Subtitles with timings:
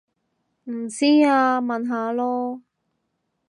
[0.63, 2.61] 唔知啊問下囉